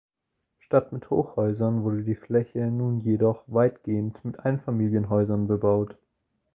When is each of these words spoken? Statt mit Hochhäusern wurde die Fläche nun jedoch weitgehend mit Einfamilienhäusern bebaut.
Statt 0.57 0.91
mit 0.93 1.11
Hochhäusern 1.11 1.83
wurde 1.83 2.01
die 2.01 2.15
Fläche 2.15 2.61
nun 2.65 3.01
jedoch 3.01 3.43
weitgehend 3.45 4.25
mit 4.25 4.39
Einfamilienhäusern 4.39 5.45
bebaut. 5.45 5.95